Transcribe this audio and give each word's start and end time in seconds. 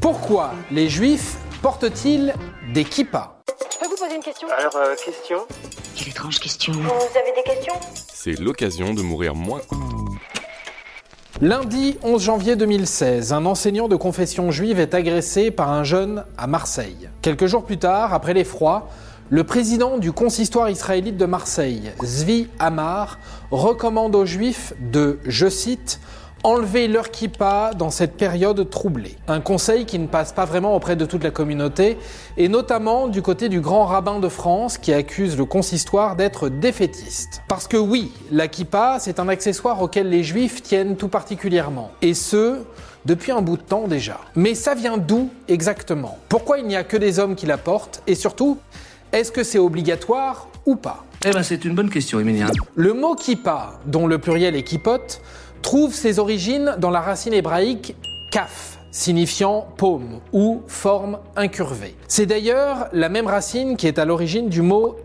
Pourquoi 0.00 0.52
les 0.70 0.88
juifs 0.88 1.36
portent-ils 1.60 2.32
des 2.72 2.84
kippas? 2.84 3.42
Je 3.70 3.78
peux 3.78 3.86
vous 3.86 3.96
poser 3.96 4.16
une 4.16 4.22
question? 4.22 4.48
Alors, 4.56 4.74
euh, 4.76 4.94
question? 4.96 5.46
Quelle 5.94 6.08
étrange 6.08 6.38
question. 6.38 6.72
Vous 6.72 7.18
avez 7.18 7.32
des 7.36 7.42
questions? 7.44 7.74
C'est 8.10 8.40
l'occasion 8.40 8.94
de 8.94 9.02
mourir 9.02 9.34
moins. 9.34 9.60
Lundi 11.42 11.98
11 12.02 12.22
janvier 12.22 12.56
2016, 12.56 13.34
un 13.34 13.44
enseignant 13.44 13.88
de 13.88 13.96
confession 13.96 14.50
juive 14.50 14.80
est 14.80 14.94
agressé 14.94 15.50
par 15.50 15.70
un 15.70 15.84
jeune 15.84 16.24
à 16.38 16.46
Marseille. 16.46 17.10
Quelques 17.20 17.46
jours 17.46 17.66
plus 17.66 17.78
tard, 17.78 18.14
après 18.14 18.32
l'effroi, 18.32 18.88
le 19.28 19.44
président 19.44 19.98
du 19.98 20.12
consistoire 20.12 20.70
israélite 20.70 21.18
de 21.18 21.26
Marseille, 21.26 21.92
Zvi 22.02 22.48
Amar, 22.58 23.18
recommande 23.50 24.16
aux 24.16 24.26
juifs 24.26 24.72
de, 24.80 25.18
je 25.26 25.48
cite, 25.48 26.00
enlever 26.42 26.88
leur 26.88 27.10
kippa 27.10 27.72
dans 27.76 27.90
cette 27.90 28.16
période 28.16 28.68
troublée. 28.70 29.16
Un 29.28 29.40
conseil 29.40 29.84
qui 29.84 29.98
ne 29.98 30.06
passe 30.06 30.32
pas 30.32 30.44
vraiment 30.44 30.74
auprès 30.74 30.96
de 30.96 31.04
toute 31.04 31.22
la 31.22 31.30
communauté, 31.30 31.98
et 32.36 32.48
notamment 32.48 33.08
du 33.08 33.22
côté 33.22 33.48
du 33.48 33.60
grand 33.60 33.84
rabbin 33.84 34.20
de 34.20 34.28
France 34.28 34.78
qui 34.78 34.92
accuse 34.92 35.36
le 35.36 35.44
consistoire 35.44 36.16
d'être 36.16 36.48
défaitiste. 36.48 37.42
Parce 37.48 37.68
que 37.68 37.76
oui, 37.76 38.12
la 38.30 38.48
kippa, 38.48 38.98
c'est 39.00 39.20
un 39.20 39.28
accessoire 39.28 39.82
auquel 39.82 40.08
les 40.08 40.24
juifs 40.24 40.62
tiennent 40.62 40.96
tout 40.96 41.08
particulièrement. 41.08 41.90
Et 42.02 42.14
ce, 42.14 42.58
depuis 43.04 43.32
un 43.32 43.42
bout 43.42 43.56
de 43.56 43.62
temps 43.62 43.88
déjà. 43.88 44.18
Mais 44.34 44.54
ça 44.54 44.74
vient 44.74 44.98
d'où 44.98 45.30
exactement? 45.48 46.18
Pourquoi 46.28 46.58
il 46.58 46.66
n'y 46.66 46.76
a 46.76 46.84
que 46.84 46.96
des 46.96 47.18
hommes 47.18 47.34
qui 47.34 47.46
la 47.46 47.58
portent? 47.58 48.02
Et 48.06 48.14
surtout, 48.14 48.58
est-ce 49.12 49.32
que 49.32 49.42
c'est 49.42 49.58
obligatoire 49.58 50.48
ou 50.66 50.76
pas? 50.76 51.04
Eh 51.24 51.30
ben, 51.32 51.42
c'est 51.42 51.66
une 51.66 51.74
bonne 51.74 51.90
question, 51.90 52.18
Emilien. 52.18 52.46
Le 52.76 52.94
mot 52.94 53.14
kippa, 53.14 53.80
dont 53.84 54.06
le 54.06 54.18
pluriel 54.18 54.56
est 54.56 54.62
kippot, 54.62 55.20
trouve 55.62 55.94
ses 55.94 56.18
origines 56.18 56.74
dans 56.78 56.90
la 56.90 57.00
racine 57.00 57.32
hébraïque 57.32 57.94
kaf, 58.30 58.78
signifiant 58.90 59.66
paume 59.76 60.20
ou 60.32 60.62
forme 60.66 61.18
incurvée. 61.36 61.94
C'est 62.08 62.26
d'ailleurs 62.26 62.88
la 62.92 63.08
même 63.08 63.26
racine 63.26 63.76
qui 63.76 63.86
est 63.86 63.98
à 63.98 64.04
l'origine 64.04 64.48
du 64.48 64.62
mot 64.62 64.96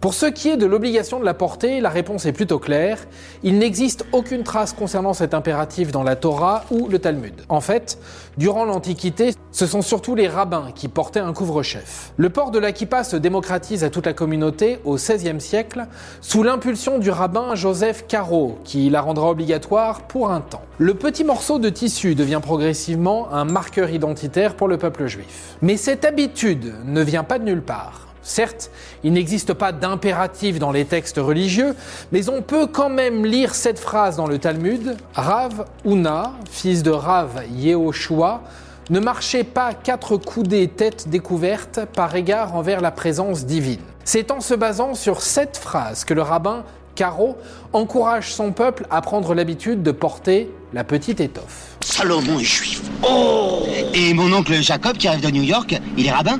Pour 0.00 0.14
ce 0.14 0.26
qui 0.26 0.48
est 0.48 0.56
de 0.56 0.66
l'obligation 0.66 1.20
de 1.20 1.24
la 1.24 1.34
porter, 1.34 1.80
la 1.80 1.90
réponse 1.90 2.26
est 2.26 2.32
plutôt 2.32 2.58
claire. 2.58 2.98
Il 3.44 3.58
n'existe 3.58 4.04
aucune 4.10 4.42
trace 4.42 4.72
concernant 4.72 5.12
cet 5.12 5.32
impératif 5.32 5.92
dans 5.92 6.02
la 6.02 6.16
Torah 6.16 6.64
ou 6.72 6.88
le 6.88 6.98
Talmud. 6.98 7.34
En 7.48 7.60
fait, 7.60 7.98
durant 8.36 8.64
l'Antiquité, 8.64 9.30
ce 9.52 9.66
sont 9.66 9.82
surtout 9.82 10.16
les 10.16 10.26
rabbins 10.26 10.70
qui 10.74 10.88
portaient 10.88 11.20
un 11.20 11.32
couvre-chef. 11.32 12.12
Le 12.16 12.30
port 12.30 12.50
de 12.50 12.58
la 12.58 12.72
kippa 12.72 13.04
se 13.04 13.14
démocratise 13.14 13.84
à 13.84 13.90
toute 13.90 14.06
la 14.06 14.12
communauté 14.12 14.80
au 14.84 14.96
XVIe 14.96 15.40
siècle 15.40 15.86
sous 16.20 16.42
l'impulsion 16.42 16.98
du 16.98 17.10
rabbin 17.10 17.54
Joseph 17.54 18.06
Caro, 18.08 18.58
qui 18.64 18.90
la 18.90 19.00
rendra 19.00 19.30
obligatoire 19.30 20.02
pour 20.08 20.32
un 20.32 20.40
temps. 20.40 20.62
Le 20.78 20.94
petit 20.94 21.22
morceau 21.22 21.60
de 21.60 21.68
tissu 21.68 22.16
devient 22.16 22.40
progressivement 22.42 23.32
un 23.32 23.44
marqueur 23.44 23.90
identitaire 23.90 24.56
pour 24.56 24.66
le 24.66 24.78
peuple 24.78 25.06
juif. 25.06 25.56
Mais 25.62 25.76
cette 25.76 26.04
habitude 26.04 26.74
ne 26.84 27.02
vient 27.02 27.24
pas 27.24 27.38
de 27.38 27.44
nulle 27.44 27.62
part. 27.62 28.07
Certes, 28.28 28.70
il 29.04 29.14
n'existe 29.14 29.54
pas 29.54 29.72
d'impératif 29.72 30.58
dans 30.58 30.70
les 30.70 30.84
textes 30.84 31.16
religieux, 31.16 31.74
mais 32.12 32.28
on 32.28 32.42
peut 32.42 32.66
quand 32.66 32.90
même 32.90 33.24
lire 33.24 33.54
cette 33.54 33.78
phrase 33.78 34.16
dans 34.16 34.26
le 34.26 34.38
Talmud 34.38 34.98
Rav 35.14 35.64
Una, 35.86 36.34
fils 36.50 36.82
de 36.82 36.90
Rav 36.90 37.42
Yehoshua, 37.50 38.42
ne 38.90 39.00
marchait 39.00 39.44
pas 39.44 39.72
quatre 39.72 40.18
coudées 40.18 40.68
tête 40.68 41.08
découverte 41.08 41.80
par 41.94 42.14
égard 42.14 42.54
envers 42.54 42.82
la 42.82 42.90
présence 42.90 43.46
divine. 43.46 43.80
C'est 44.04 44.30
en 44.30 44.42
se 44.42 44.52
basant 44.52 44.94
sur 44.94 45.22
cette 45.22 45.56
phrase 45.56 46.04
que 46.04 46.12
le 46.12 46.20
rabbin 46.20 46.64
Caro 46.96 47.38
encourage 47.72 48.34
son 48.34 48.52
peuple 48.52 48.86
à 48.90 49.00
prendre 49.00 49.34
l'habitude 49.34 49.82
de 49.82 49.90
porter 49.90 50.50
la 50.74 50.84
petite 50.84 51.20
étoffe. 51.20 51.76
Salomon 51.80 52.38
est 52.38 52.44
juif. 52.44 52.82
Oh 53.08 53.62
Et 53.94 54.12
mon 54.12 54.30
oncle 54.34 54.52
Jacob 54.60 54.98
qui 54.98 55.08
arrive 55.08 55.24
de 55.24 55.30
New 55.30 55.42
York, 55.42 55.80
il 55.96 56.06
est 56.06 56.12
rabbin 56.12 56.38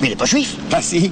Mais 0.00 0.08
il 0.08 0.12
est 0.12 0.16
pas 0.16 0.24
juif. 0.26 0.56
Bah 0.70 0.82
si. 0.82 1.10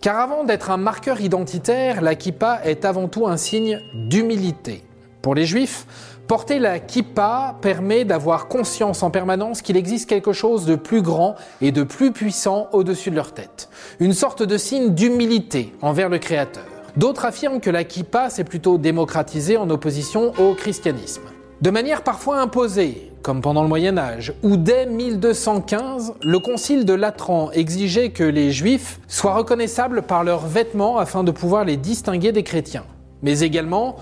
Car 0.00 0.18
avant 0.18 0.44
d'être 0.44 0.70
un 0.70 0.76
marqueur 0.76 1.20
identitaire, 1.20 2.02
la 2.02 2.14
kippa 2.14 2.60
est 2.64 2.84
avant 2.84 3.08
tout 3.08 3.26
un 3.26 3.36
signe 3.36 3.80
d'humilité. 3.94 4.82
Pour 5.22 5.34
les 5.34 5.46
juifs, 5.46 5.86
porter 6.26 6.58
la 6.58 6.78
kippa 6.78 7.56
permet 7.62 8.04
d'avoir 8.04 8.48
conscience 8.48 9.02
en 9.02 9.10
permanence 9.10 9.62
qu'il 9.62 9.76
existe 9.76 10.08
quelque 10.08 10.32
chose 10.32 10.66
de 10.66 10.74
plus 10.74 11.00
grand 11.00 11.36
et 11.60 11.72
de 11.72 11.82
plus 11.84 12.12
puissant 12.12 12.68
au-dessus 12.72 13.10
de 13.10 13.16
leur 13.16 13.32
tête. 13.32 13.70
Une 14.00 14.12
sorte 14.12 14.42
de 14.42 14.58
signe 14.58 14.94
d'humilité 14.94 15.72
envers 15.80 16.08
le 16.08 16.18
Créateur. 16.18 16.64
D'autres 16.96 17.24
affirment 17.24 17.60
que 17.60 17.70
la 17.70 17.84
kippa 17.84 18.30
s'est 18.30 18.44
plutôt 18.44 18.78
démocratisée 18.78 19.56
en 19.56 19.70
opposition 19.70 20.32
au 20.38 20.54
christianisme. 20.54 21.22
De 21.62 21.70
manière 21.70 22.02
parfois 22.02 22.40
imposée, 22.40 23.10
comme 23.24 23.40
pendant 23.40 23.62
le 23.62 23.68
Moyen 23.68 23.96
Âge, 23.96 24.34
où 24.42 24.58
dès 24.58 24.84
1215, 24.84 26.12
le 26.22 26.38
concile 26.38 26.84
de 26.84 26.92
Latran 26.92 27.50
exigeait 27.52 28.10
que 28.10 28.22
les 28.22 28.52
juifs 28.52 29.00
soient 29.08 29.34
reconnaissables 29.34 30.02
par 30.02 30.24
leurs 30.24 30.46
vêtements 30.46 30.98
afin 30.98 31.24
de 31.24 31.30
pouvoir 31.30 31.64
les 31.64 31.78
distinguer 31.78 32.32
des 32.32 32.42
chrétiens, 32.42 32.84
mais 33.22 33.40
également 33.40 33.96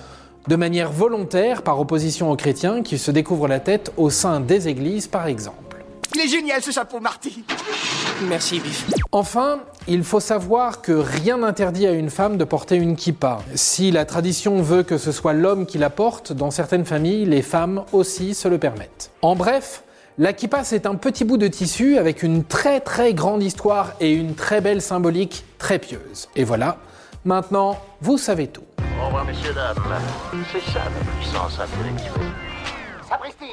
de 0.49 0.57
manière 0.57 0.91
volontaire 0.91 1.63
par 1.63 1.79
opposition 1.79 2.33
aux 2.33 2.37
chrétiens 2.37 2.83
qui 2.83 2.99
se 2.99 3.13
découvrent 3.13 3.47
la 3.47 3.61
tête 3.61 3.93
au 3.97 4.11
sein 4.11 4.41
des 4.41 4.67
églises 4.67 5.07
par 5.07 5.29
exemple. 5.29 5.85
Il 6.17 6.21
est 6.21 6.29
génial 6.29 6.61
ce 6.61 6.73
chapeau, 6.73 6.99
Marty. 6.99 7.45
Merci, 8.29 8.61
Biff. 8.61 8.87
Enfin, 9.11 9.61
il 9.89 10.05
faut 10.05 10.21
savoir 10.21 10.81
que 10.81 10.93
rien 10.93 11.39
n'interdit 11.39 11.87
à 11.87 11.93
une 11.93 12.11
femme 12.11 12.37
de 12.37 12.45
porter 12.45 12.77
une 12.77 12.97
kippa. 12.97 13.41
Si 13.55 13.91
la 13.91 14.05
tradition 14.05 14.63
veut 14.63 14.83
que 14.83 14.99
ce 14.99 15.13
soit 15.13 15.33
l'homme 15.33 15.67
qui 15.67 15.79
la 15.79 15.91
porte, 15.91 16.33
dans 16.33 16.51
certaines 16.51 16.85
familles, 16.85 17.25
les 17.25 17.43
femmes 17.43 17.85
aussi 17.93 18.35
se 18.35 18.49
le 18.49 18.59
permettent. 18.59 19.11
En 19.23 19.35
bref, 19.35 19.83
la 20.19 20.33
kippa 20.33 20.65
c'est 20.65 20.87
un 20.87 20.95
petit 20.95 21.25
bout 21.25 21.37
de 21.37 21.49
tissu 21.49 21.99
avec 21.99 22.23
une 22.23 22.45
très 22.45 22.81
très 22.81 23.15
grande 23.15 23.43
histoire 23.43 23.93
et 24.01 24.13
une 24.13 24.35
très 24.35 24.61
belle 24.61 24.83
symbolique 24.83 25.45
très 25.59 25.79
pieuse. 25.79 26.29
Et 26.37 26.45
voilà, 26.45 26.79
maintenant 27.25 27.79
vous 28.01 28.19
savez 28.19 28.47
tout. 28.47 28.65
Au 29.01 29.07
revoir, 29.07 29.25
messieurs, 29.25 29.55
dames. 29.55 29.75
C'est 30.53 30.73
ça 30.73 30.81
la 30.85 31.13
puissance 31.19 31.59
intellectuelle. 31.59 32.29
C'était 33.03 33.53